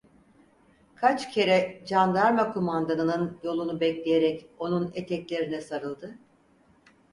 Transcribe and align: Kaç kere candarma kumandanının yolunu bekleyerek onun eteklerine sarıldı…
Kaç 0.95 1.31
kere 1.33 1.83
candarma 1.85 2.53
kumandanının 2.53 3.39
yolunu 3.43 3.79
bekleyerek 3.79 4.49
onun 4.59 4.91
eteklerine 4.95 5.61
sarıldı… 5.61 6.17